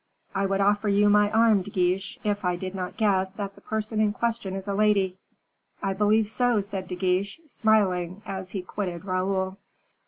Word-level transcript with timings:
"I 0.33 0.47
would 0.47 0.61
offer 0.61 0.89
you 0.89 1.11
my 1.11 1.29
arm, 1.29 1.61
De 1.61 1.69
Guiche, 1.69 2.17
if 2.23 2.43
I 2.43 2.55
did 2.55 2.73
not 2.73 2.97
guess 2.97 3.29
that 3.33 3.53
the 3.53 3.61
person 3.61 3.99
in 4.01 4.13
question 4.13 4.55
is 4.55 4.67
a 4.67 4.73
lady." 4.73 5.19
"I 5.83 5.93
believe 5.93 6.27
so," 6.27 6.59
said 6.59 6.87
De 6.87 6.95
Guiche, 6.95 7.39
smiling 7.45 8.23
as 8.25 8.49
he 8.49 8.63
quitted 8.63 9.05
Raoul. 9.05 9.59